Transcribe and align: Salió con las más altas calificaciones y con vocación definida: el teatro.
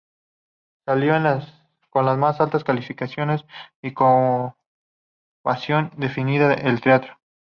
Salió 0.83 1.13
con 1.91 2.07
las 2.07 2.17
más 2.17 2.41
altas 2.41 2.63
calificaciones 2.63 3.45
y 3.83 3.93
con 3.93 4.55
vocación 5.45 5.91
definida: 5.95 6.55
el 6.55 6.81
teatro. 6.81 7.19